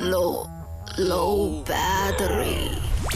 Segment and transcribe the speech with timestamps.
[0.00, 0.46] low
[0.98, 2.70] low battery，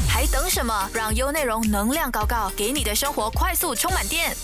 [0.08, 0.88] 还等什么？
[0.94, 4.34] 让优内容能量高高，给你的生活快速充满电。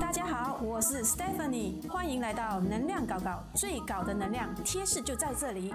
[0.00, 5.74] 大家好，我是 Stephanie，欢迎来到能量高高，最高的能量贴士就在这里。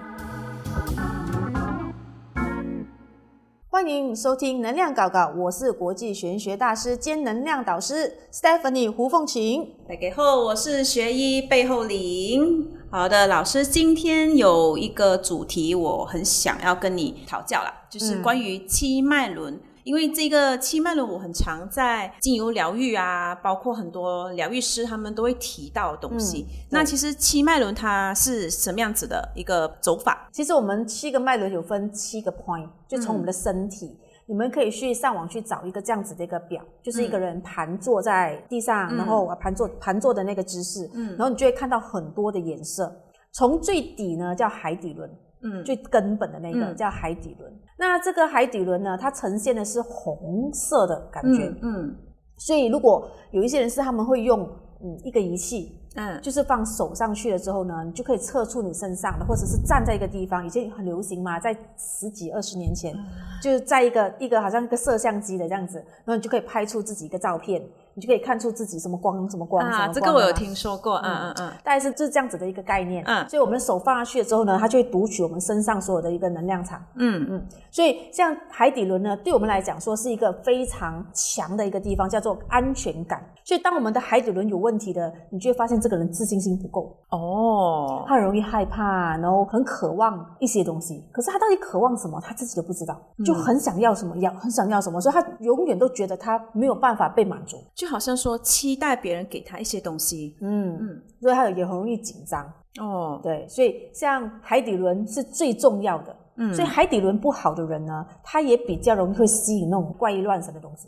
[3.73, 9.67] 欢迎收听能量搞搞，我是国际玄学大师兼能量导师 Stephanie 胡凤琴。
[9.89, 12.69] 大家好，我是学医背后灵。
[12.91, 19.59] 好的，老师，今天有一个主题，我很想要跟你讨教啦，就是关于七脉轮。
[19.83, 26.45] 因为这个七脉轮，我很常在精油疗愈啊，包括很多疗愈师他们都会提到的东西。
[26.69, 30.29] 那其实七脉轮它是什么样子的一个走法？
[30.31, 42.93] 其实我们七个脉轮有分七个 point，就从我们的身体，你们可以去上网去找一个这样子的一个表，就是一个人盘坐在地上，然后盘坐盘坐的那个姿势，然后你就会看到很多的颜色。
[43.33, 45.09] 从最底呢叫海底轮。
[45.43, 47.51] 嗯，最根本的那个叫海底轮。
[47.77, 51.53] 那这个海底轮呢，它呈现的是红色的感觉。
[51.61, 51.95] 嗯，
[52.37, 54.41] 所以如果有一些人是他们会用
[54.81, 62.95] 嗯一个仪器，嗯，就是放手上去了之后呢，你就可以测出你身上的，或者是站在一个地方，以前很流行嘛，在十几二十年前，
[63.41, 67.61] 就是在一个一个好像一个摄像机的这样子，然后你就可以拍出自己一个照片。
[67.95, 83.23] 你就可以看出自己什么光什么光啊，这个我有听说过，嗯嗯嗯，大概是就是这样子的一个概念，嗯，所以我们手放下去了之后呢，它就会读取我们身上所有的一个能量场，嗯嗯，所以像海底轮呢，对我们来讲说是一个非常强的一个地方，叫做安全感。
[83.45, 97.57] 所以当我们的海底轮有问题的，你就会发现这个人自信心不够，哦，他很容易害怕，然后很渴望一些东西，可是他到底渴望什么，他自己都不知道，就很想要什么要，很想要什么，所以他永远都觉得他没有办法被满足。
[97.83, 102.41] 就好像说期待别人给他一些东西，嗯嗯，所以他也很容易紧张。
[102.79, 103.19] 哦。
[103.21, 110.87] 对，所以像海底轮是最重要的，嗯，所以海底轮不好的人呢，他也比较容易会吸引那种怪异乱神的东西，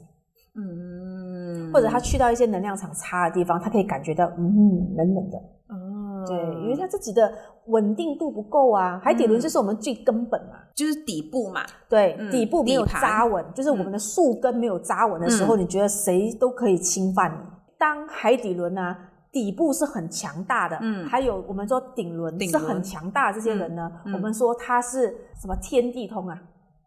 [0.55, 5.43] 嗯，或者他去到一些能量场差的地方，他可以感觉到嗯冷冷的，哦，
[6.27, 7.31] 对，因为他自己的
[7.67, 8.99] 稳定度不够啊。
[9.03, 10.59] 海底轮就是我们最根本嘛。
[10.75, 17.37] 就是底部嘛，对，底部没有扎稳，就是我们的树根没有扎稳的时候，你觉得谁都可以侵犯你。
[17.77, 18.93] 当海底轮呢，
[19.31, 25.07] 底部是很强大的，嗯，还有我们说顶轮是很强大的这些人呢，我们说他是
[25.39, 26.37] 什么天地通啊？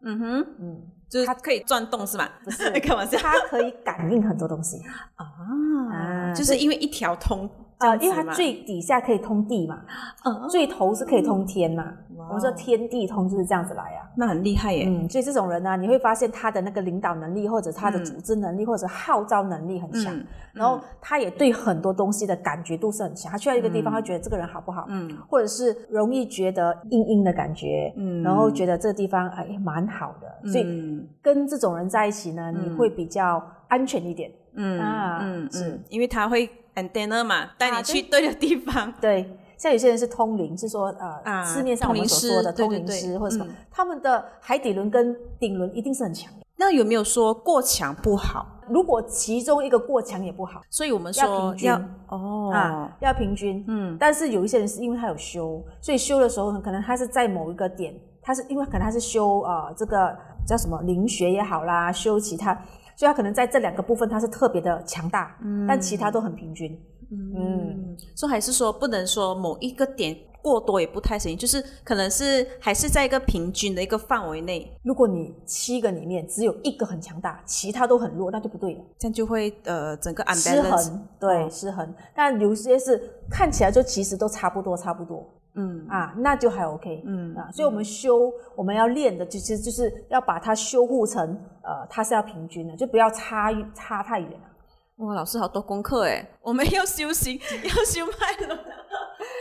[0.03, 2.29] 嗯哼，嗯，就是他可以转动是吗？
[2.43, 4.79] 不是， 开玩笑，他可以感应很多东西
[5.15, 7.49] 啊，就是因为一条通。
[7.79, 9.81] 啊，因为它最底下可以通地嘛，
[10.25, 11.93] 嗯最头是可以通天嘛。
[12.27, 14.85] 我们说天地通就是这样子来啊，那很厉害耶。
[14.87, 20.13] 嗯，所以这种人呢，你会发现他的那个领导能力，或者他的组织能力，或者号召能力很强。
[20.53, 23.31] 然后他也对很多东西的感觉度是很强。
[23.31, 24.85] 他去到一个地方，他觉得这个人好不好？
[24.89, 27.91] 嗯，或者是容易觉得硬硬的感觉。
[27.95, 34.29] 嗯，然后觉得这个地方哎蛮好的，所以跟这种人在一起呢，你会比较安全一点。
[34.53, 36.47] 嗯啊，嗯是，因为他会。
[36.87, 38.93] Dinner 嘛，带你去对的地方。
[39.01, 46.45] 对，像有些人是通灵，是说呃，市面上我们所说的通灵师或者什么，他们的海底轮跟顶轮一定是很强的。
[46.55, 48.45] 那有没有说过强不好？
[48.67, 53.63] 如果其中一个过强也不好，所以我们说要哦啊，要平均。
[53.67, 60.15] 嗯，但是有一些人是因为他有修，所以修的时候可能他是在某一个点，他是因为可能他是修啊这个
[60.45, 62.53] 叫什么灵学也好啦，修其他。
[62.99, 66.77] 所以它可能在这两个部分它是特别的强大，嗯，但其他都很平均，
[67.09, 74.69] 嗯，所以还是说不能说某一个点过多也不太行，就是可能是还是在一个平均的一个范围内。
[74.83, 81.95] 如果你七个里面只有一个很强大，其他都很弱，那就不对了，这样就会呃整个失衡，对，失衡。
[82.13, 85.25] 但有些是看起来就其实都差不多，差不多。
[85.59, 85.85] 嗯。
[85.89, 91.21] 啊，那就还 OK，嗯啊，所以我们修我们要练的，其实就是要把它修护成，
[91.63, 95.05] 呃，它是要平均的，就不要差差太远了。
[95.05, 98.59] 哇，老师好多功课哎，我们要修行， 要修脉轮，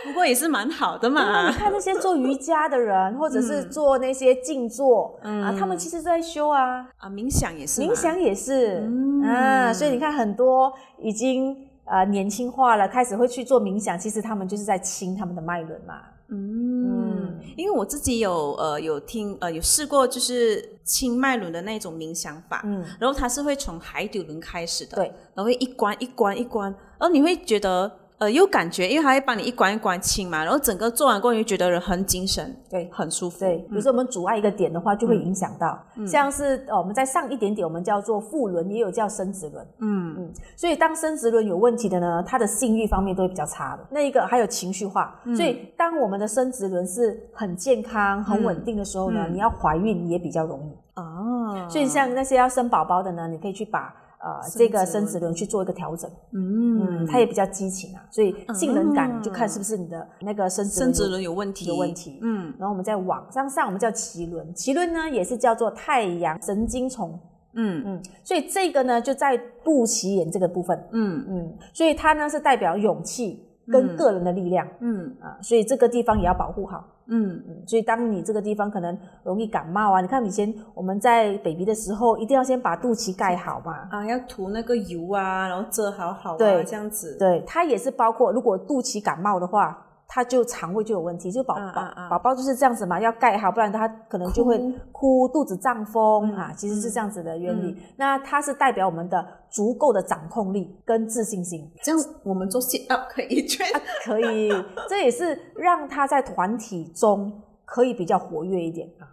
[0.07, 1.49] 不过也是蛮好的嘛。
[1.51, 8.89] 你看那些做瑜伽的人，或者是做那些静坐，啊，他们其实在修啊，啊，冥想也是，冥想也是，
[9.25, 11.68] 啊，所以你看很多已经。
[11.91, 16.01] 呃，年轻化了，开始会去做冥想，其实他们就是在清他们的脉轮嘛。
[16.31, 22.61] 嗯，因为我自己有呃有听呃有试过，就是清脉轮的那种冥想法。
[22.65, 32.89] 嗯，然后它是会从海底轮开始的，对，然后一关一关一关，然后你会觉得呃有感觉，因为它会帮你一关一关清嘛，然后整个做完过后你就觉得人很精神，对。
[32.93, 33.41] 很舒服。
[33.41, 40.17] 对，比如说我们阻碍一个点的话，就会影响到，像是呃我们在上一点点，我们叫做副轮，也有叫生殖轮，嗯。
[40.19, 43.87] 嗯，所以当生殖轮有问题的呢，它的性欲方面都会比较差的。
[43.91, 49.35] 那一个还有情绪化，所以当我们的生殖轮是很健康、很稳定的时候呢，嗯。
[49.35, 51.01] 你要怀孕也比较容易。
[51.01, 62.19] 哦，所以像那些要生宝宝的呢，你可以去把呃这个生殖轮去做一个调整，嗯嗯，它也比较激情啊，所以性能感就看是不是你的那个生殖生殖有轮有问题，有问题。
[62.23, 67.19] 嗯然后我们再往上上，我们叫脐轮，脐轮呢也是叫做太阳神经丛，
[67.55, 76.85] 嗯嗯，所以这个呢就在肚脐眼这个部分，嗯嗯，所以它呢是代表勇气跟个人的力量、嗯啊，所以这个地方也要保护好。
[77.11, 83.89] 嗯嗯，所以当你这个地方可能容易感冒啊，你看以前我们在 baby 的时候，一定要先把肚脐盖好嘛。
[83.91, 87.17] 啊，要涂那个油啊，然后遮好好啊，对这样子。
[87.19, 94.59] 对，它也是包括如果肚脐感冒的话，它就肠胃就有问题，就宝宝啊啊啊宝宝就是这样子嘛，要盖好，不然它可能就会
[94.93, 97.77] 哭、肚子胀风、啊，其实是这样子的原理。
[97.97, 101.71] 那它是代表我们的足够的掌控力跟自信心。
[101.83, 103.67] 这样我们做 sit up 可以圈。
[104.05, 104.51] 可以，
[104.89, 107.33] 这也是让他在团体中
[107.65, 108.89] 可以比较活跃一点。
[108.99, 109.07] 啊，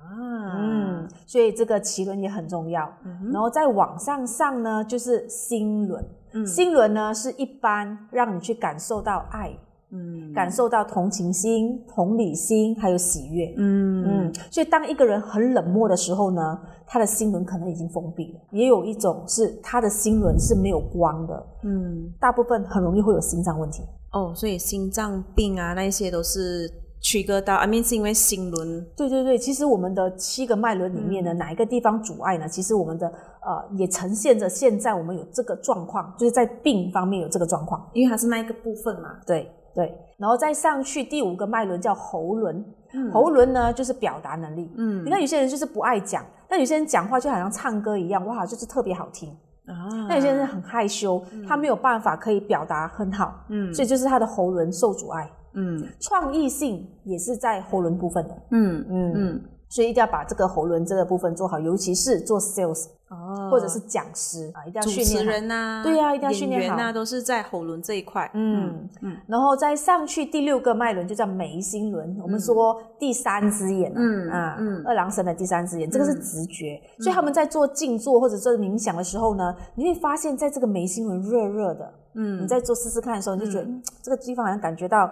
[0.57, 2.91] 嗯，所以这个脐轮也很重要。
[3.31, 6.03] 然后再往上上呢，就是心轮。
[6.33, 9.57] 嗯心轮呢是一般让你去感受到爱，
[9.91, 13.53] 嗯感受到同情心、同理心，还有喜悦。
[13.57, 18.39] 嗯嗯，所以当一个人很冷漠的时候呢，他的心轮可能已经封闭了。
[18.51, 23.83] 也有一种是他的心轮是没有光的，嗯，大部分很容易会有心脏问题。
[24.11, 26.69] 哦，所以心脏病啊那一些都是
[27.01, 28.85] trigger 到，I mean 是因为心轮。
[28.95, 32.47] 对对对，其实我们的七个脉轮里面呢，嗯哪一个地方阻碍呢？
[32.47, 37.87] 其实我们的呃也呈现着现在我们有这个状况，就是在病方面有这个状况。
[37.93, 43.11] 因为它是那一个部分嘛，对对，然后再上去第五个脉轮叫喉轮，嗯。
[43.11, 44.71] 喉轮呢就是表达能力。
[44.77, 45.03] 嗯。
[45.05, 49.29] 你看有些人就是不爱讲，但有些人讲话就好像唱歌一样，哇，就是特别好听。
[49.67, 53.73] 啊，那有些人很害羞，他没有办法可以表达很好，嗯。
[53.73, 55.29] 所以就是他的喉轮受阻碍。
[55.53, 55.85] 嗯。
[55.99, 58.33] 创意性也是在喉轮部分的。
[58.51, 59.13] 嗯嗯。
[59.15, 65.31] 嗯所以一定要把这个喉轮这个部分做好，尤其是做 sales 哦，或者是讲师啊，一定要训练好。
[65.31, 68.29] 人呐、对呀一定要训练好演员呐、都是在喉轮这一块。
[68.33, 76.81] 嗯嗯然后再上去第六个脉轮就叫眉心轮，我们说第三只眼啊，嗯啊，嗯二郎神的第三只眼，这个是直觉。
[76.99, 85.11] 所以他们在做静坐或者做冥想的时候呢，你会发现在这个眉心轮热热的，嗯你在做试试看的时候，你就觉得、嗯这个地方好像感觉到，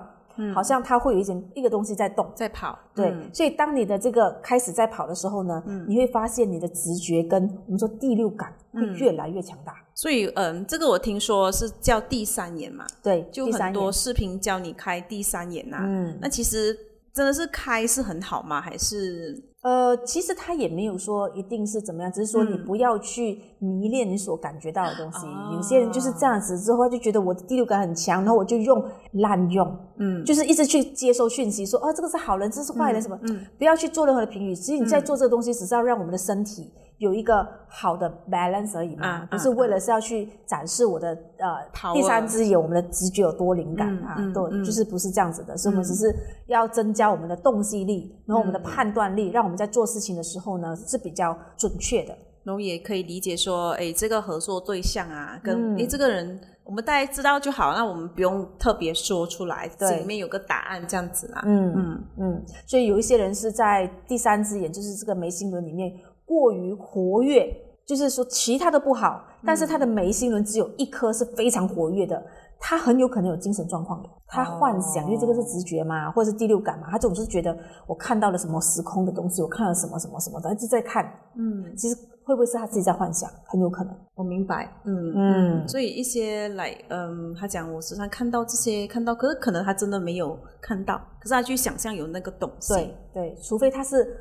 [0.53, 2.31] 好像它会有一点一个东西在动。
[2.35, 2.77] 在跑。
[2.95, 9.75] 对，嗯所以当你的这个开始在跑的时候呢，你会发现你的直觉跟我们说第六感会越来越强大。
[9.95, 16.75] 所以嗯，这个我听说是叫第三眼嘛，对，就很多视频教你开第三眼呐、嗯那其实
[17.13, 18.59] 真的是开是很好吗？
[18.59, 25.25] 还是呃，其实他也没有说一定是怎么样，只是说你嗯不要去迷恋你所感觉到的东西。
[25.25, 28.83] 哦有些人就是这样子之后，他就觉得我的第六感很强，然后我就用
[29.13, 34.53] 滥用，嗯就是一直去接收讯息，说哦这个是好人，这是坏人什么，嗯不要去做任何的评语。
[34.53, 44.33] 其实你在做这个东西，只是要让我们的身体有一个好的 balance 而已嘛，啊不是为了是要去展示我的呃第三只眼，我们的直觉有多灵感嗯啊，嗯嗯。
[44.33, 46.15] 都就是不是这样子的，所以我们只是
[46.47, 52.15] 要增加我们的洞悉力，然后我们的判断力，让我们在做事情的时候呢是比较准确的。
[52.43, 55.81] 然后也可以理解说，哎，这个合作对象啊，跟嗯。
[55.81, 59.87] 哎、这个人，我们大家知道就好，那我们不用特别说出来，对。
[59.87, 61.41] 心里面有个答案这样子啦。
[61.45, 62.03] 嗯嗯。
[62.17, 65.93] 嗯，所以有一些人是在第三只眼，就是这个眉心轮里面
[66.33, 72.21] 过于活跃，就是说其他的不好，但是他的眉心轮只有一颗是非常活跃的，
[72.59, 74.09] 他很有可能有精神状况的。
[74.27, 81.05] 他幻想，因为这个是直觉嘛，或者是第六感嘛，他总是觉得我看到了什么时空的东西，我看了什么什么什么的，一直在看。
[81.35, 83.29] 嗯，其实会不会是他自己在幻想？
[83.45, 83.95] 很有可能。
[84.15, 84.67] 我明白。
[84.85, 92.73] 嗯嗯所以一些来，嗯，他讲我时常看到这些，看到，可是可能他真的没有看到，可是他去想象有那个东西。
[92.73, 94.17] 对对，除非他是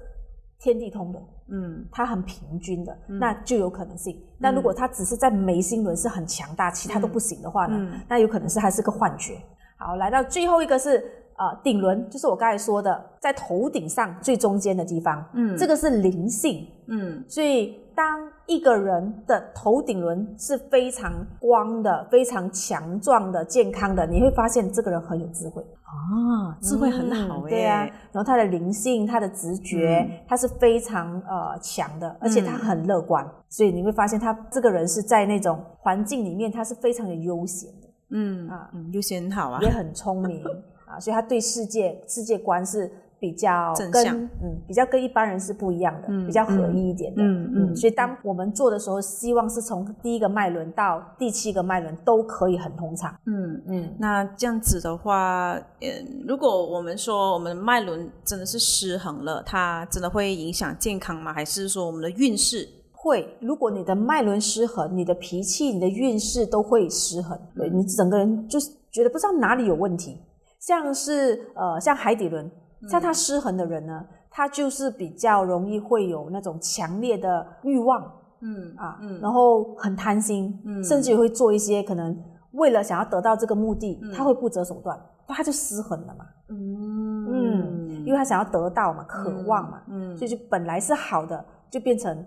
[0.59, 1.19] 天地通的，
[1.53, 4.19] 嗯它很平均的，那就有可能性。
[4.41, 9.35] 但如果它只是在眉心轮是很强大，其他都不行的话呢，嗯那有可能是还是个幻觉。
[9.79, 10.99] 好，来到最后一个是
[11.37, 16.67] 呃顶轮，就是我刚才说的，在头顶上最中间的地方，嗯这个是灵性。
[16.89, 25.63] 嗯所以当一个人的头顶轮是非常光的、非常强壮的、健康的，你会发现这个人很有智慧。
[25.93, 30.11] 啊，智慧很好哎、嗯对啊，然后他的灵性、他的直觉，嗯。
[30.27, 37.89] 他是非常呃强的，而且他很乐观，所以你会发现他这个人是在那种环境里面，他是非常的悠闲的。
[38.11, 40.43] 嗯啊嗯，优先好啊也，很聪明。
[40.87, 42.91] 啊，所以他对世界世界观是
[43.23, 44.05] 比较跟
[44.43, 47.23] 嗯比较跟一般人是不一样的，嗯比较合一一点的。
[47.23, 53.15] 嗯嗯所以当我们做的时候，希望是从第一个脉轮到第七个脉轮都可以很通畅。
[53.27, 53.63] 嗯。
[53.69, 61.33] 嗯，那这样子的话，嗯，如果我们说我们的脉轮真的是失衡了，它真的会影响健康吗？
[61.33, 62.69] 还是说我们的运势？
[62.91, 63.37] 会。
[63.41, 70.19] 如果你的脉轮失衡，你的脾气、你的运势都会失衡，对嗯你整个人就是觉得不知道哪里有问题。
[70.61, 72.51] 像是呃，像海底轮，嗯
[72.89, 78.03] 像他失衡的人呢，他就是比较容易会有那种强烈的欲望
[78.41, 79.21] 嗯啊，嗯。
[79.21, 80.83] 然后很贪心，嗯。
[80.83, 82.17] 甚至会做一些可能
[82.53, 84.13] 为了想要得到这个目的，嗯。
[84.13, 84.99] 他会不择手段，
[85.29, 86.27] 那他就失衡了嘛。
[86.49, 90.17] 嗯，因为他想要得到嘛，渴望嘛，嗯。
[90.17, 92.27] 所以就本来是好的，就变成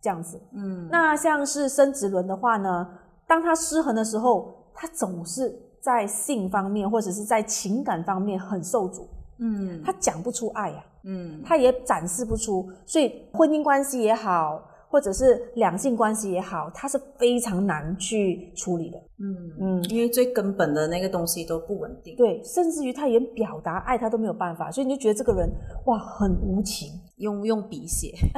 [0.00, 0.40] 这样子。
[0.52, 0.88] 嗯。
[0.90, 2.88] 那像是生殖轮的话呢，
[3.26, 9.06] 当他失衡的时候，他总是在性方面或者是在情感方面很受阻，
[9.40, 18.98] 嗯他讲不出爱呀、嗯他也展示不出，所以婚姻关系也好，或者是两性关系也好，他是非常难去处理的。
[19.18, 22.14] 嗯嗯，因为最根本的那个东西都不稳定。
[22.16, 25.50] 对，甚至于他连表达爱他都没有办法，所以你就觉得这个人
[25.86, 28.12] 哇很无情，用用笔写，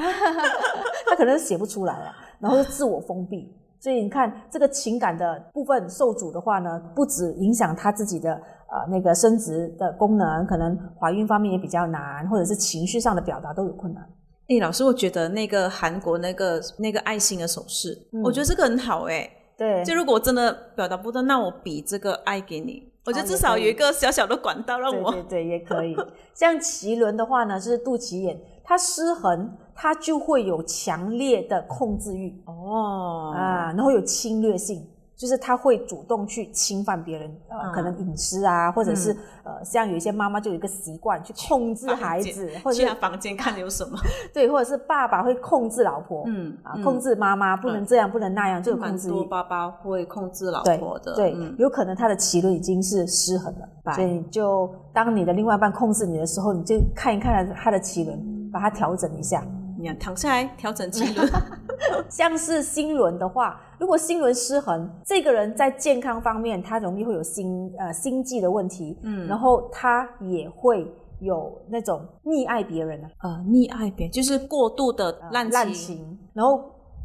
[1.08, 3.52] 他可能写不出来啊，然后就自我封闭。
[3.80, 8.40] 所以你看，这个情感的部分受阻的话呢，不止影响他自己的
[8.72, 14.02] 呃那个生殖的功能，可能怀孕方面也比较难，或者是情绪上的表达都有困难。
[14.48, 19.30] 哎，老师，我觉得那个韩国那个那个爱心的手势，嗯我觉得这个很好哎。
[19.56, 25.12] 对，就如果我真的表达不到，那我比这个爱给你，我觉得哦至少有一个小小的管道让我。
[25.12, 25.94] 对对对，也可以。
[26.34, 32.42] 像脐轮的话呢，就是肚脐眼，它失衡，它就会有强烈的控制欲。
[32.46, 34.84] 哦啊，然后有侵略性，
[35.22, 43.96] 就是他会主动去侵犯别人，呃，嗯可能隐私啊，或者是、呃，像有一些妈妈就有一个习惯去控制孩子，或者是去他房间看有什么。
[44.34, 49.24] 对，或者是爸爸会控制老婆，嗯啊，嗯控制妈妈，不能这样，不能那样，就有控制多。
[49.26, 59.40] 爸爸会控制老婆的，对，嗯有可能他的脐轮已经是失衡了，白所以就当你的另外一半控制你的时候，你就看一看他的脐轮，把它调整一下。
[59.82, 61.28] 你看躺下来调整气轮，
[62.08, 69.26] 像是心轮的话，如果心轮失衡，这个人在健康方面他容易会有心呃心悸的问题，嗯。
[69.26, 70.86] 然后他也会
[71.20, 76.62] 有那种溺爱别人啊，呃，溺爱别人就是过度的呃滥滥情，然后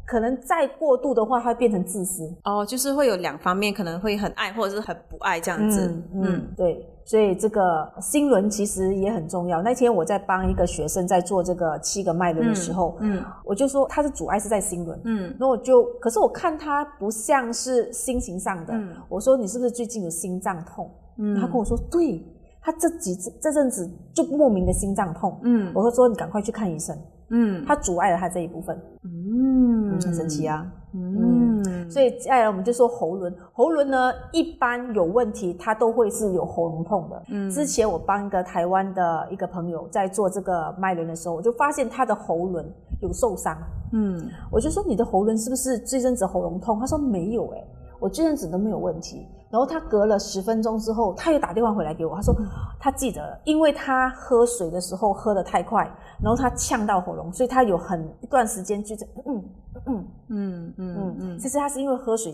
[0.08, 2.34] 可能再过度的话，它会变成自私。
[2.46, 5.88] 哦，就是会有两方面，可能会很爱或者是很不爱这样子。
[6.14, 9.62] 嗯嗯，对，所以这个心轮其实也很重要。
[9.62, 20.90] 那天我在帮一个学生在做这个七个脉轮的时候，嗯我就说他的阻碍是在心轮，嗯然后我就，可是我看他不像是心情上的，嗯我说你是不是最近有心脏痛？
[21.18, 22.24] 嗯他跟我说对，
[22.62, 25.38] 他这几次这阵子就莫名的心脏痛。
[25.44, 26.98] 嗯我会说你赶快去看医生，
[27.29, 30.65] 嗯它阻碍了它这一部分，嗯很神奇啊。
[30.93, 37.24] 嗯，所以接下来我们就说喉轮，喉轮呢一般有问题，它都会是有喉咙痛的。
[37.29, 42.65] 嗯之前我帮一个台湾的一个朋友在做这个脉轮的时候，我就发现他的喉轮
[43.01, 43.57] 有受伤。
[43.91, 46.79] 嗯我就说你的喉轮是不是这阵子喉咙痛？
[46.79, 47.63] 他说没有哎、
[48.00, 49.27] 我这阵子都没有问题。
[49.50, 52.36] 然后他隔了十分钟之后，他又打电话回来给我，他说
[52.80, 55.84] 他记得了，因为他喝水的时候喝得太快，
[56.22, 59.44] 然后他呛到喉咙，所以他有很一段时间就在嗯
[59.86, 62.34] 嗯嗯嗯嗯，嗯其实他是因为喝水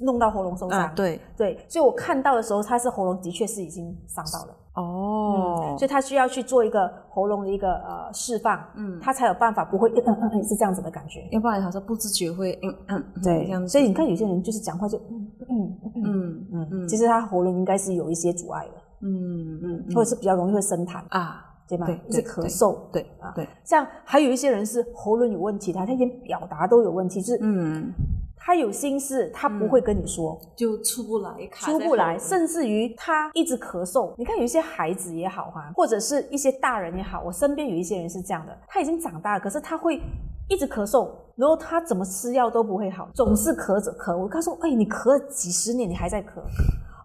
[0.00, 1.20] 弄到喉咙受伤，啊，对。
[1.36, 4.56] 对，所以我看到的时候，他是喉咙的确是已经伤到了。
[4.74, 5.76] 哦。
[5.78, 8.98] 所以他需要去做一个喉咙的一个呃释放，嗯。
[9.00, 11.28] 他才有办法不会嗯嗯嗯是这样子的感觉。
[11.32, 15.23] 要不然好像不自觉会嗯嗯嗯对这样，子，所以你看有些人就是讲话就嗯
[15.54, 21.86] 嗯嗯嗯嗯其实他喉咙应该是有一些阻碍的，嗯嗯或者是比较容易会生痰，啊，对吧？
[21.86, 23.32] 对一直咳嗽，对啊。
[23.34, 27.92] 对，像还有一些人是喉咙有问题，他他连表达都有问题，就是嗯，
[28.36, 34.12] 他有心事，他不会跟你说，就出不来，出不来，甚至于他一直咳嗽。
[34.18, 40.00] 你看有一些孩子也好哈，或者是一些大人也好，我身边有一些人是这样的，他已经长大了，可是他会
[40.48, 44.16] 一直咳嗽，然后他怎么吃药都不会好，总是咳着咳。
[44.16, 46.40] 我告诉我，哎，你咳了几十年，你还在咳。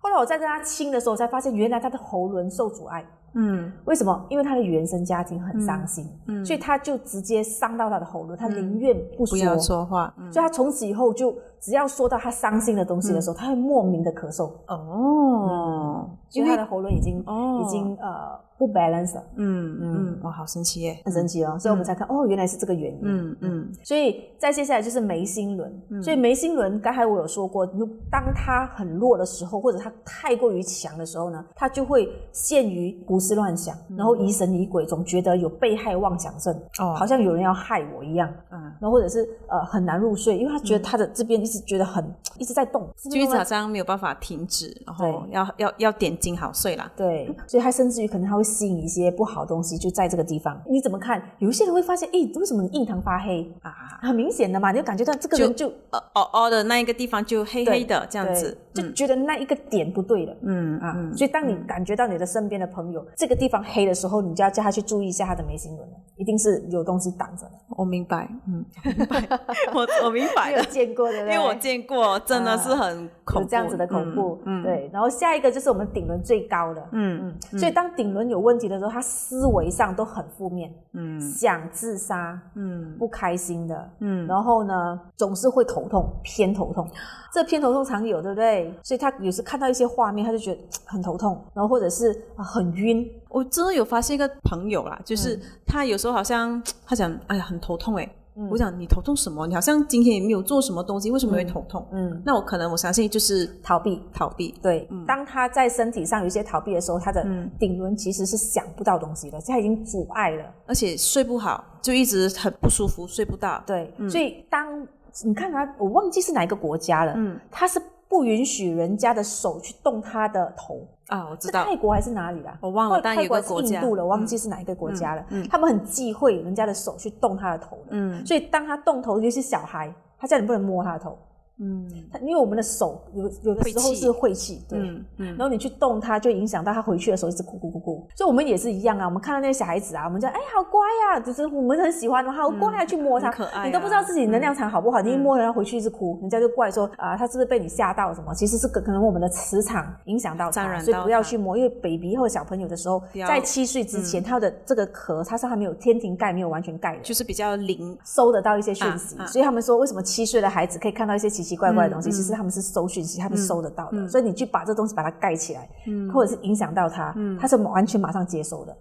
[0.02, 3.06] 后来我在跟他亲的时候，才发现原来他的喉轮受阻碍。
[3.36, 4.26] 嗯为什么？
[4.28, 9.38] 因为他的原生家庭很伤心，嗯所以他就直接伤到他的喉咙，他宁愿不说。
[9.38, 23.00] 不要说话，嗯所以他从此以后就只要说到他伤心的东西的时候，他会莫名的咳嗽，哦，因为他的喉咙已经、哦已经呃不 balance 了，嗯嗯，哇，好神奇耶，很神奇哦，所以我们才看、哦，原来是这个原因。
[23.04, 23.72] 嗯嗯。
[23.86, 42.04] 所以再接下来就是眉心轮，所以眉心轮刚才我有说过，如当它很弱的时候，或者它太过于强的时候呢，它就会陷于胡思乱想，然后疑神疑鬼，总觉得有被害妄想症，哦好像有人要害我一样，嗯，然后或者是呃很难入睡，因为他觉得他的这边一直觉得很
[42.38, 46.92] 一直在动，就是一直好像没有办法停止，然后要要要点睛好睡啦。
[46.98, 50.60] 对，所以他甚至于可能他会吸引一些不好的东西，就在这个地方。
[50.70, 51.22] 你怎么看？
[51.38, 53.72] 有一些人会发现，哎，为什么你印堂发黑啊？
[54.02, 60.36] 很明显的嘛，你就感觉到这个人就呃哦哦的那一个地方就黑黑的这样子，就觉得那一个点不对了。
[60.42, 67.52] 嗯啊，所以当你感觉到你的身边的朋友这个地方黑的时候，你就要叫他去注意一下他的眉心轮了，一定是有东西挡着的。
[67.78, 69.30] 我明白，嗯， 我明白，
[69.74, 71.20] 我我明白你有了，见过的？
[71.20, 74.90] 因为我见过，真的是很恐怖，有这样子的恐怖，嗯，嗯对。
[74.94, 86.90] 然后下一个就是我们顶轮最高的，嗯嗯，所以当顶轮有问题的时候，他思维上都很负面，嗯想自杀，嗯不开心的，嗯然后呢，总是会头痛，偏头痛。
[87.32, 88.74] 这偏头痛常有，对不对？
[88.82, 98.10] 所以他有时看到一些画面，他就觉得很头痛，然后或者是、啊很晕，我真的有发现一个朋友啦，就是嗯他有时候好像他讲，哎呀，很头痛哎。
[98.50, 99.46] 我想你头痛什么？
[99.48, 101.86] 你好像今天也没有做什么东西，为什么会头痛？
[101.92, 104.02] 嗯，那我可能我相信就是逃避。
[104.14, 104.54] 逃避。
[104.62, 110.44] 对，当他在身体上有一些逃避的时候，他的嗯顶轮其实是想不到东西的，他已经阻碍了。
[110.68, 113.62] 而且睡不好，就一直很不舒服，睡不到。
[113.66, 114.88] 对，所以当
[115.24, 120.80] 你看他，我忘记是哪一个国家了，嗯他是不允许人家的手去动他的头，
[121.10, 122.58] 啊，我知道是道，泰国还是哪里啦？
[122.62, 125.26] 我忘了，泰国是印度了，我忘记是哪一个国家了。
[125.50, 128.26] 他们很忌讳人家的手去动他的头的，嗯。
[128.26, 131.18] 所以当他动头，尤其是小孩，他叫你不能摸他的头，
[131.60, 134.80] 嗯他因为我们的手有有的时候是晦气，对。
[134.80, 138.08] 嗯嗯然后你去动它，就影响到他回去的时候一直哭哭哭哭。
[138.16, 140.80] 所以我们也是一样啊，我们看到那些小孩子啊，我们就哎好乖
[141.14, 143.30] 呀、就是我们很喜欢，好乖啊，去摸它，
[143.66, 148.34] 你都不知道自己能量场好不好，你一摸人家回去一直哭，人家就怪说啊，他是不是被你吓到什么？
[148.34, 157.02] 其实是可可能我们的磁场影响到他，所以不要去摸，因为 baby 或小朋友的时候，在七岁之前，他的这个壳它是还没有天庭盖，没有完全盖的。
[157.02, 157.98] 就是比较灵。
[158.06, 164.08] 收得到一些讯息，所以他们说为什么七岁的孩子可以看到一些奇奇怪怪的东西，其实他们是收讯息，他们收得到的。
[164.08, 165.68] 所以你去把这东西把它盖起来，
[166.14, 168.78] 或者是影响到他，他是完全马上接收的。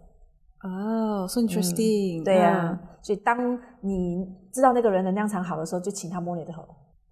[0.65, 6.62] 哦，so interesting、对呀、所以当你知道那个人能量场好的时候，就请他摸你的头，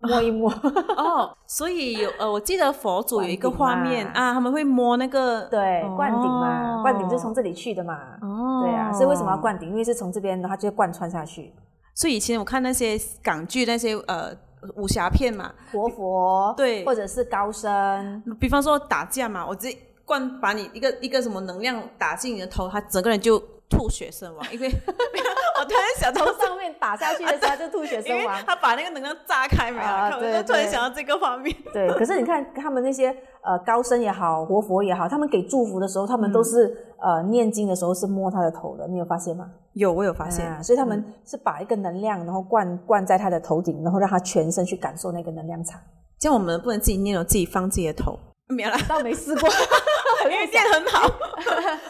[0.01, 0.51] 摸一摸。
[0.99, 7.95] 哦，所以有呃，我记得佛祖有一个画面啊，他们会摸那个对，哦灌顶嘛，灌顶就是从这里去的嘛。
[8.21, 9.39] 哦，对啊，所以为什么要？
[9.39, 9.69] 灌顶？
[9.71, 11.55] 因为是从这边，它就会贯穿下去。
[11.95, 14.35] 所以以前我看那些港剧那些呃
[14.77, 16.85] 武侠片嘛，活佛，对。
[16.85, 24.69] 或者是高僧，比方说打架嘛，我直接灌把你一个一个什么能量打进你的头，他整个人就吐血身亡，因为
[25.59, 28.43] 我突然想到从上面打下去的时候就吐血身亡。
[28.47, 29.85] 他把那个能量炸开没有？
[29.85, 31.55] 看我啊对就突然想到这个方面。
[31.73, 33.09] 对，可是你看他们那些
[33.43, 39.51] 呃高僧也好，活佛也好，他们给祝福的时候，他们都是、呃念经的时候是摸他的头的，你有发现吗？
[39.73, 45.81] 有，我有发现，啊，所以他们是把一个能量，然后灌灌在他的头顶，然后让他全身去感受那个能量场。
[46.19, 49.49] 这样我们不能自己念了，自己放自己的头，没有啦，倒没试过，
[50.31, 51.11] 因为念很好。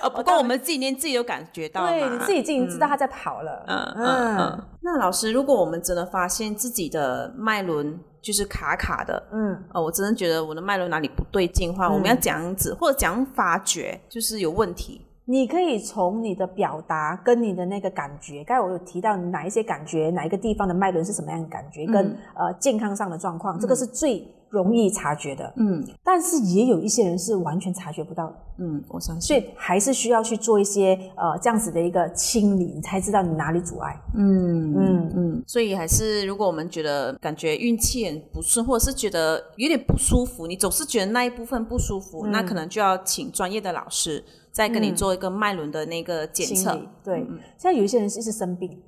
[0.02, 3.64] 呃， 不过我们自己念自己有感觉到嘛，对，你自己已经知道他在跑了。
[3.66, 4.64] 嗯嗯嗯。
[4.80, 15.02] 那老师，如果我们真的发现自己的脉轮就是卡卡的，嗯，呃，我真的觉得我的脉轮哪里不对劲的话，我们要怎样子或者怎样发觉就是有问题？
[15.28, 25.52] 你可以从你的表达跟你的那个感觉，刚才我有提到哪一些感觉，哪一个地方的脉轮是什么样的感觉，跟呃健康上的状况，这个是最容易察觉的。
[25.56, 29.22] 嗯但是也有一些人是完全察觉不到的，嗯，我相信。
[29.22, 33.94] 所以还是需要去做一些呃这样子的一个清理，你才知道你哪里阻碍。
[34.14, 46.80] 嗯嗯嗯，所以还是如果我们觉得感觉运气很不顺，或者是觉得有点不舒服，你总是觉得那一部分不舒服，那可能就要请专业的老师再跟你做一个脉轮的那个检测。
[47.04, 47.18] 对，
[47.58, 48.82] 现在有一些人是一直生病，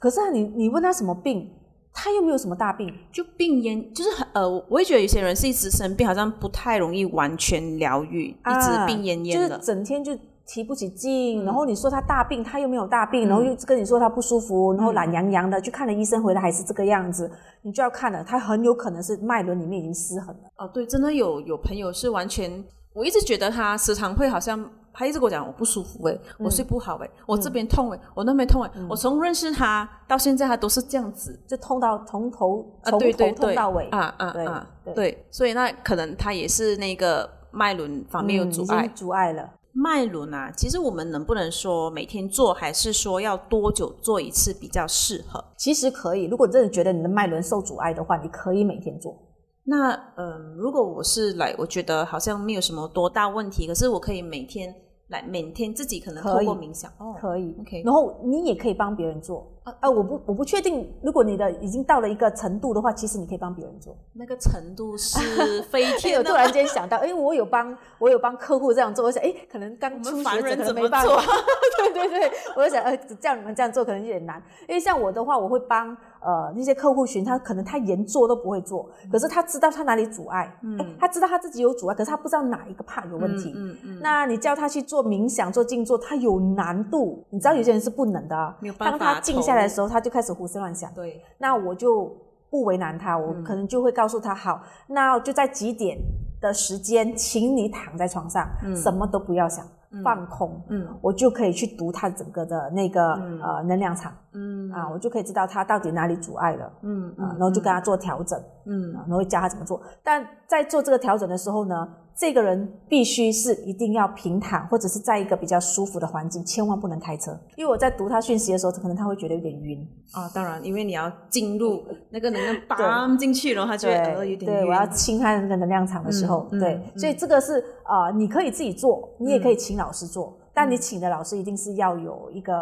[0.00, 1.48] 可是啊你你问他什么病，
[1.94, 9.58] 他又没有什么大病，就病恹，就是很呃，我也觉得有些人是一直生病，好像不太容易完全疗愈，一直啊病恹恹就是的。
[9.58, 17.30] 整天就提不起劲，然后你说他大病，他又没有大病，然后又跟你说他不舒服，然后懒洋洋的，去看了医生回来还是这个样子，
[17.62, 20.42] 你就要看了，他很有可能是脉轮里面已经失衡了。
[20.56, 34.66] 哦，对，真的有有朋友是完全，我一直觉得他时常会好像他一直跟我讲我不舒服哎，我睡不好哎，我这边痛哎，我那边痛哎，我从认识他到现在，他都是这样子，就痛到从头从头痛到尾啊啊啊！
[34.94, 39.48] 对，所以那可能他也是那个脉轮方面有阻碍，阻碍了。
[39.74, 45.42] 脉轮啊，其实我们能不能说每天做，还是说要多久做一次比较适合？
[45.56, 49.16] 其实可以，如果真的觉得你的脉轮受阻碍的话，你可以每天做。
[49.64, 54.74] 那嗯，如果我是来，我觉得好像没有什么多大问题，可是我可以每天
[55.08, 59.48] 来，每天自己可能透过冥想，哦，可以，OK，然后你也可以帮别人做。
[59.62, 60.92] 啊，我不，我不确定。
[61.04, 63.96] 如果你的已经到了一个程度的话，其实你可以帮别人做。
[64.12, 66.18] 那个程度是飞天。
[66.18, 69.04] 我突然间想到，哎，我有帮，我有帮客户这样做。
[69.04, 71.14] 我想，哎，可能刚初学者可能没办法。
[71.78, 74.42] 对对对，我就想，呃，叫你们这样做可能有点难。
[74.68, 83.52] 因为像我的话，我会帮呃那些客户群，他可能他连做都不会做，可是他知道他哪里阻碍，嗯，他知道他自己有阻碍，可是他不知道哪一个怕有问题。
[83.54, 83.98] 嗯嗯。
[84.02, 87.24] 那你叫他去做冥想、做静坐，他有难度。
[87.30, 88.98] 你知道有些人是不能的，没有办法。
[88.98, 90.32] 当他静下来的时候，他就开始。
[90.32, 92.10] 胡思乱想，对，那我就
[92.48, 95.98] 不为难他，我可能就会告诉他，好，那就在几点
[96.40, 99.62] 的时间，请你躺在床上，什么都不要想，
[100.02, 111.88] 放空，嗯，我就可以去读他整个的那个呃能量场，嗯，啊，我就可以知道他到底哪里阻碍了，嗯，啊，然后就跟他做调整，嗯，然后教他怎么做，但在做这个调整的时候呢。
[112.14, 117.32] 这个人必须是一定要平躺，或者是在一个比较舒服的环境，千万不能开车。
[117.56, 120.30] 因为我在读他讯息的时候，可能他会觉得有点晕啊。
[120.34, 132.54] 当然，因为你要进入那个能量， 绑进去然后他就会有点对，我要侵害那个能量场的时候，对，所以这个是啊，你可以自己做，你也可以请老师做，但你请的老师一定是要有一个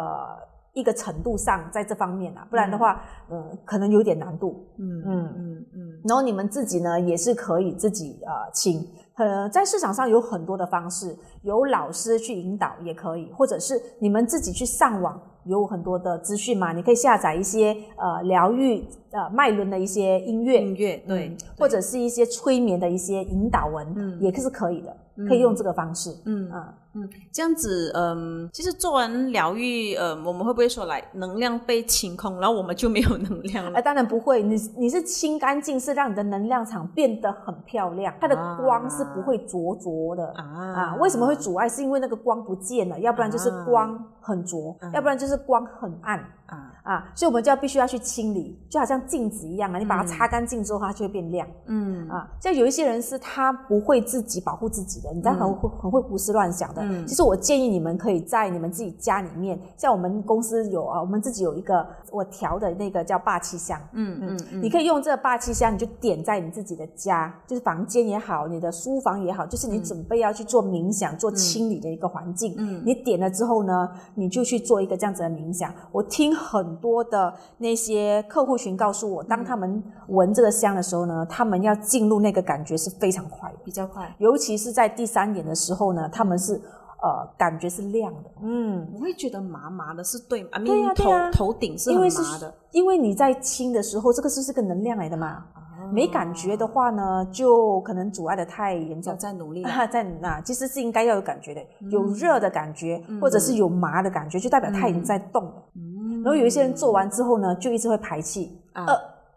[0.73, 4.65] 一个程度上在这方面啊，不然的话，嗯，可能有点难度。
[4.77, 6.01] 嗯嗯嗯嗯。
[6.07, 8.87] 然后你们自己呢，也是可以自己呃请。
[9.15, 24.95] 呃，在市场上有很多的方式，有老师去引导也可以，或者是你们自己去上网，有很多的资讯嘛，你可以下载一些呃疗愈呃脉轮的一些音乐，音乐对，或者是一些催眠的一些引导文，嗯，也是可以的。
[25.27, 26.90] 可以用这个方式，嗯啊，嗯，
[27.31, 33.79] 这样子，嗯，其实做完疗愈，呃，我们会不会说来能量被清空，然后我们就没有能量了？
[33.79, 40.95] 哎，当然不会，你你是清干净，是让你的能量场变得很漂亮，它的光是不会灼灼的啊啊！
[40.99, 41.69] 为什么会阻碍？
[41.69, 47.11] 是因为那个光不见了，要不然就是光很浊，要不然就是光很暗啊啊！
[47.15, 51.47] 所以我们就要必须要去清理，就好像镜子一样啊，你把它擦干净之后，它就会变亮。
[51.67, 55.09] 嗯啊，像有一些人是他不会自己保护自己的。
[55.13, 56.80] 你在很会很会胡思乱想的。
[57.05, 63.81] 其实我建议你们可以在你们自己家里面，像我们公司有啊，我们自己有一个我调的那个叫霸气香。
[63.93, 72.53] 嗯嗯嗯，你可以用这个霸气香，你就点在你自己的家，就是房间也好，你的书房也好，就是你准备要去做冥想、做清理的一个环境。
[72.57, 75.73] 嗯，你点了之后呢，你就去做一个这样子的冥想。
[75.91, 84.91] 我听很多的那些客户群告诉我，当他们闻这个香的时候呢，他们要进入那个感觉是非常快，比较快，尤其是在。
[84.91, 86.61] 第三点的时候呢，他们是
[87.01, 95.43] 呃感觉是亮的，嗯，我会觉得麻麻的，是对啊，对呀，头头顶是很麻的，因为你在清的时候，这个是是个能量来的嘛，
[95.91, 105.63] 没感觉的话呢，就可能阻碍的太严重，在努力，在那其实是应该要有感觉的，有热的感觉或者是有麻的感觉，就代表它已经在动了。
[105.75, 106.21] 嗯。
[106.23, 108.85] 然后有一些人做完之后呢，就一直会排气，呃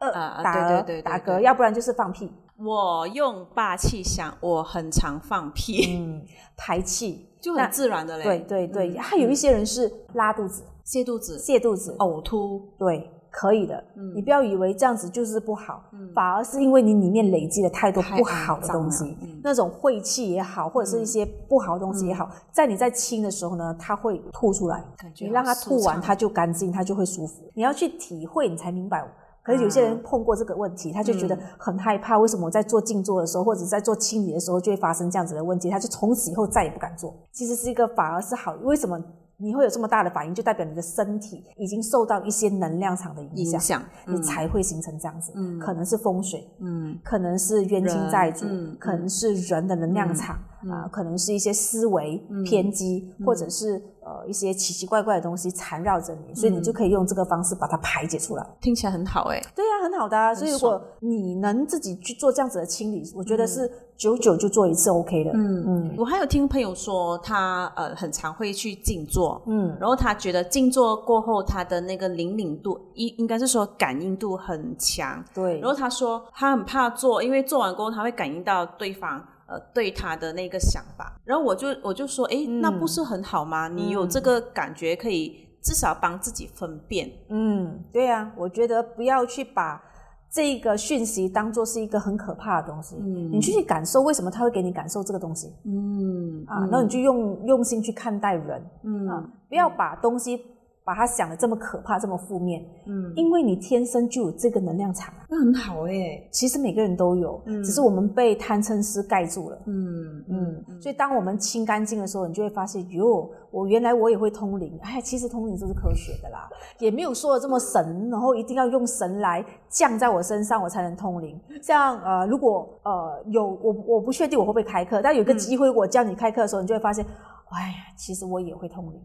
[0.00, 2.30] 呃打嗝打嗝，要不然就是放屁。
[2.58, 6.22] 我用霸气想，我很常放屁，嗯，
[6.56, 8.24] 排气就很自然的嘞。
[8.24, 13.84] 对对对，还有一些人是拉肚子、泻肚子、泻肚子、呕吐，对，可以的。
[14.14, 24.82] 你不要以为这样子就是不好，反而是因为你里面累积了太多不好的东西，那种晦气也好，或者是一些不好的东西也好，在你在清的时候呢，它会吐出来。
[25.20, 27.42] 你让它吐完，它就干净，它就会舒服。
[27.52, 29.06] 你要去体会，你才明白。
[29.44, 32.18] 可是有些人碰过这个问题，他就觉得很害怕。
[32.18, 35.68] 为什么我在做静坐的时候，或者在做清理的时候，就会发生这样子的问题？
[35.68, 37.14] 他就从此以后再也不敢做。
[37.30, 38.54] 其实是一个反而是好。
[38.62, 38.98] 为什么
[39.36, 40.34] 你会有这么大的反应？
[40.34, 45.30] 就代表你的身体已经受到一些能量场的影响，你才会形成这样子。
[45.36, 48.46] 嗯，可能是风水，嗯，可能是冤亲债主，
[48.78, 50.36] 可能是人的能量场
[50.70, 53.82] 啊，可能是一些思维偏激，或者是。
[54.04, 58.46] 呃，一些奇奇怪怪的东西缠绕着你，所以你就可以用这个方式把它排解出来。
[58.60, 59.42] 听起来很好哎。
[59.54, 60.18] 对呀，很好的。
[60.18, 65.30] 啊所以如果你能自己去做这样子的清理，我觉得是久久就做一次 OK 的。
[65.32, 65.94] 嗯嗯。
[65.96, 75.24] 我还有听朋友说，他呃很常会去静坐，嗯，然后他觉得静坐过后，他的那个灵敏度应应该是说感应度很强。
[75.32, 75.60] 对。
[75.60, 79.24] 然后他说他很怕做，因为做完过后他会感应到对方。
[79.46, 81.20] 呃对他的那个想法。
[81.24, 83.68] 然后我就我就说，哎，那不是很好吗？
[83.68, 87.10] 你有这个感觉，可以至少帮自己分辨。
[87.28, 89.82] 嗯，对啊，我觉得不要去把
[90.30, 100.44] 这个讯息当做是一个很可怕的东西，嗯你去去感受为什么他会给你感受这个东西嗯啊，然后你就用用心去看待人嗯啊，不要把东西
[100.84, 105.26] 把它想的这么可怕、这么负面，嗯，因为你天生就有这个能量场啊。
[105.30, 106.22] 那很好哎。
[106.30, 109.58] 其实每个人都有，嗯只是我们被贪嗔痴盖住了。
[109.64, 114.78] 嗯嗯，所以当我们清干净的时候，你就会发现，哟，我原来我也会通灵。
[114.82, 121.40] 哎，其实通灵就是科学的啦， 也没有说的这么神，然后一定要用神来降在我身上，我才能通灵。
[121.62, 127.02] 像呃，如果呃有我我不确定我会不会开课，但有一个机会，我叫你开课的时候，你就会发现，
[127.48, 129.00] 哎呀，其实我也会通灵，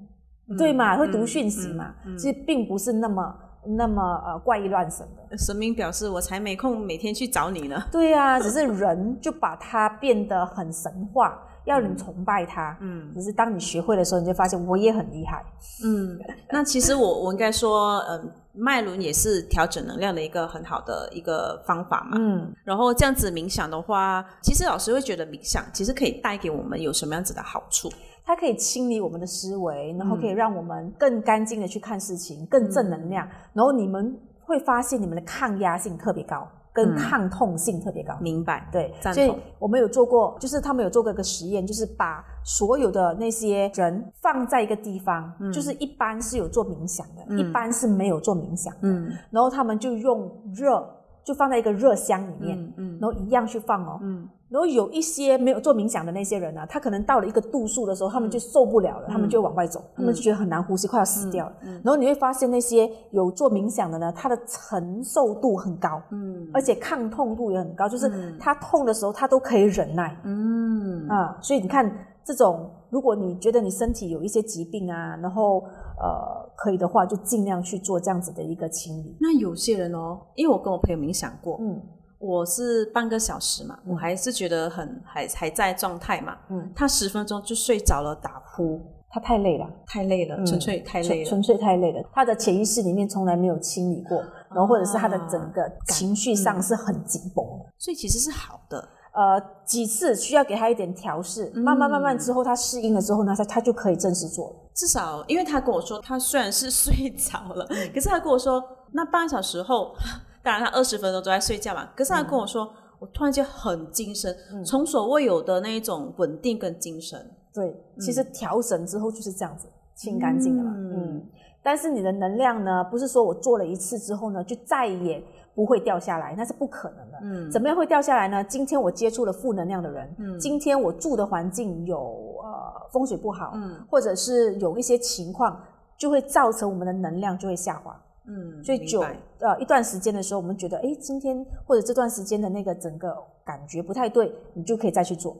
[0.57, 0.97] 对嘛？
[0.97, 1.93] 会读讯息嘛？
[2.17, 3.35] 其实并不是那么
[3.77, 5.37] 那么呃怪异乱神的。
[5.37, 7.81] 神明表示，我才没空每天去找你呢。
[7.91, 12.75] 对呀、 只是人就把它变得很神话， 要人崇拜它。
[12.81, 15.43] 嗯只是当你学会的时候，你就发现我也很厉害。
[15.83, 16.17] 嗯，
[16.51, 22.17] 那其实我我应该说，嗯，脉轮也是调整能量的一个很好的一个方法嘛。
[22.17, 27.89] 嗯，然后这样子冥想的话，其实老师会觉得冥想其实可以带给我们有什么样子的好处？
[28.29, 33.27] 它可以清理我们的思维，然后嗯可以让我们更干净的去看事情，更正能量。
[33.53, 36.95] 然后你们会发现你们的抗压性特别高，跟嗯。
[36.95, 38.15] 抗痛性特别高。
[38.21, 38.69] 明白？
[38.71, 49.11] 对，所以我们有做过，就是他们有做过一个实验，就是把所有的那些人放在一个地方，就是一般是有做冥想的，一般是没有做冥想的，嗯。
[49.31, 50.87] 然后他们就用热，
[51.23, 52.99] 就放在一个热箱里面，嗯嗯。
[53.01, 61.53] 然后一样去放哦，嗯然后有一些没有做冥想的那些人呢、他可能到了一个度数的时候，他们就受不了了，他们就往外走，他们就觉得很难呼吸，快要死掉了。
[61.61, 66.49] 然后你会发现那些有做冥想的呢，他的承受度很高，嗯。
[66.51, 70.19] 而且抗痛度也很高，就是他痛的时候他都可以忍耐。
[70.23, 71.07] 嗯。
[71.07, 71.37] 啊。
[71.41, 71.89] 所以你看
[72.23, 75.59] 这种，如果你觉得你身体有一些疾病啊，然后
[75.99, 79.15] 呃可以的话，就尽量去做这样子的一个清理。
[79.19, 81.79] 那有些人哦，因为我跟我朋友冥想过，嗯
[82.19, 89.65] 我是半个小时嘛，我还是觉得很还还在状态嘛，嗯，他十分钟就睡着了，打呼，他太累了。
[89.87, 91.25] 太累了，嗯纯粹太累了。
[91.25, 92.03] 纯纯粹太累了。
[92.13, 94.17] 他的潜意识里面从来没有清理过，
[94.49, 97.65] 然后或者是他的整个情绪上是很紧绷的。
[97.77, 98.77] 所以其实是好的，
[99.13, 104.55] 呃，几次需要给他一点调试，慢慢慢慢之后，他适应了之后呢，他他就可以正式做了。
[104.75, 109.95] 至少因为他跟我说，他虽然是睡着了，嗯可是他跟我说，那半个小时后，
[110.41, 117.19] 当然他二十分钟都在睡觉嘛，可是他跟我说，我突然间很精神，嗯从所未有的那一种稳定跟精神。
[117.53, 120.71] 对，其实调整之后就是这样子，清干净了嘛。
[120.75, 121.23] 嗯嗯，
[121.63, 125.21] 但是你的能量呢，不是说我做了一次之后呢，就再也
[125.55, 127.17] 不会掉下来，那是不可能的。
[127.21, 128.43] 嗯怎么样会掉下来呢？
[128.43, 131.97] 今天我接触了负能量的人，嗯今天我住的环境有
[132.43, 135.59] 呃风水不好，嗯或者是有一些情况，
[135.97, 137.99] 就会造成我们的能量就会下滑。
[138.29, 139.01] 嗯，所以久
[139.39, 145.35] 呃一段时间的时候，我们觉得，哎，今天或者这段时间的那个整个感觉不太对，你就可以再去做。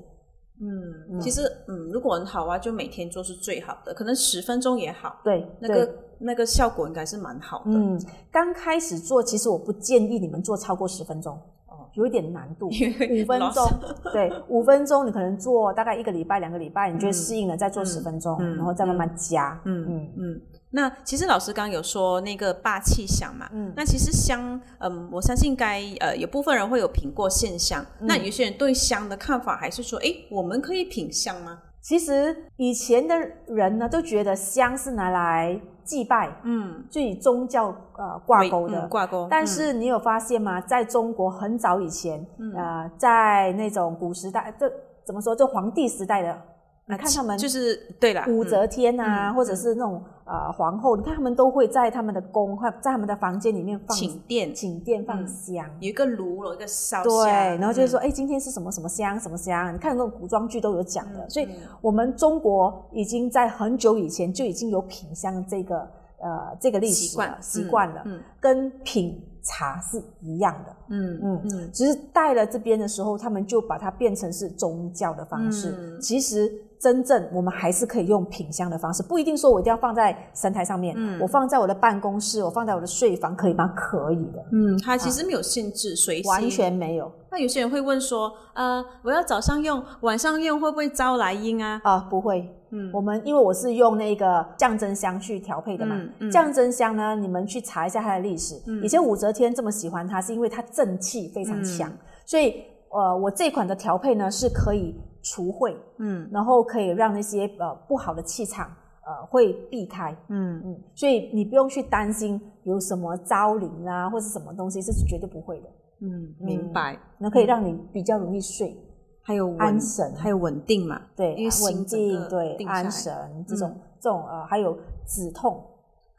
[0.62, 7.71] 嗯，其实嗯，如果很好啊，就每天做是最好的，可能十分钟也好，对，那个那个效果应该是蛮好的。
[7.71, 7.97] 嗯，
[8.30, 11.34] 刚开始做，其实我不建议你们做超过十分钟，
[11.67, 12.67] 哦有一点难度。
[12.67, 13.65] 五分钟，
[14.12, 19.58] 对，五分钟你可能做大概一个礼拜、两个礼拜，你就会适应了，再做十分钟，嗯然后再慢慢加。
[19.63, 20.41] 嗯嗯嗯，
[20.72, 31.60] 那其实老师刚刚有说那个霸气香嘛，嗯那其实香，嗯，我相信该呃有部分人会有品过线香，嗯那有些人对香的看法还是说，哎，我们可以品香吗？
[31.82, 33.16] 其实以前的
[33.48, 38.82] 人呢，都觉得香是拿来祭拜，嗯，就以宗教呃挂钩的。
[38.82, 40.60] 嗯挂钩，但是你有发现吗？
[40.62, 44.70] 在中国很早以前，嗯呃，在那种古时代，这
[45.06, 45.34] 怎么说？
[45.34, 46.40] 就皇帝时代的，
[46.89, 55.65] 你看他们就是对了，武则天啊，嗯或者是那种呃皇后，你看他们都会在他们的宫或在他们的房间里面放请殿请殿放嗯香。
[55.80, 59.71] 有一个炉，有一个烧对，然后就是说，嗯哎、今天是什么什么香，什么香？
[59.71, 70.75] 你看那种古装剧都有讲的，所以嗯我们中国已经在很久以前就已经有品香这个呃这个历史习惯了习惯了，嗯跟品茶是一样的。
[70.89, 75.75] 嗯嗯嗯只是带了这边的时候，他们就把它变成是宗教的方式。
[75.78, 83.74] 嗯其实真正我们还是可以用品香的方式，不一定说我一定要放在神台上面，嗯我放在我的办公室，我放在我的睡房，可以吗？
[83.76, 91.82] 可以的，嗯，它其实没有限制，随性完全没有那有些人会问说，呃，我要早上用，晚上用会不会招来阴啊？
[91.84, 92.56] 啊、不会。
[92.72, 98.62] 嗯我们因为我是用那个降真香去调配的嘛，嗯嗯降真香呢，你们去查一下它的历史。
[98.68, 108.67] 嗯以前武则天这么喜欢它，是因为它正气非常强，嗯所以呃，我这款的调配呢是可以除秽，嗯然后可以让那些呃不好的气场
[109.06, 115.69] 呃会避开，嗯嗯，所以你不用去担心有什么招灵啊或者什么东西，这是绝对不会的。
[116.02, 116.97] 嗯，明白。
[117.17, 118.75] 那可以让你比较容易睡，
[119.21, 121.02] 还有安神还有稳定嘛？
[121.15, 123.13] 对因为，心稳，定对，安神
[123.47, 125.62] 这种嗯这种呃，还有止痛。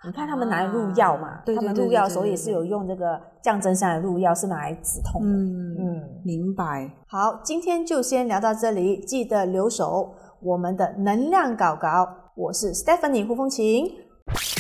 [0.03, 5.29] 你看他们拿来入药嘛，啊对他们入药的时候对对对也是有用这个降真香的入药，是拿来止痛的。
[5.29, 6.91] 嗯嗯，明白。
[7.07, 12.09] 好，今天就先聊到这里，记得留守我们的能量搞搞。
[12.35, 13.85] 我是 Stephanie 胡风琴，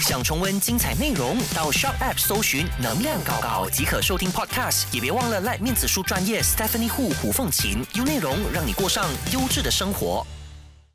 [0.02, 4.94] 想重温精彩内容，到 Shop App 搜寻“能量搞搞”即可收听 Podcast。
[4.94, 10.22] 也别忘了赖面子书专业 Stephanie 胡胡凤琴，有内容让你过上优质的生活。